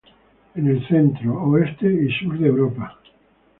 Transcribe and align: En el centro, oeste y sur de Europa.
En 0.55 0.65
el 0.67 0.83
centro, 0.87 1.39
oeste 1.43 1.85
y 1.85 2.11
sur 2.13 2.35
de 2.39 2.47
Europa. 2.47 2.97